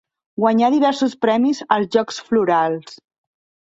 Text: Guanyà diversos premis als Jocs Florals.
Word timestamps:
Guanyà 0.43 0.71
diversos 0.77 1.15
premis 1.27 1.63
als 1.79 1.95
Jocs 1.99 2.21
Florals. 2.31 3.03